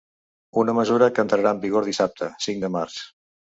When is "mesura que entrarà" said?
0.77-1.51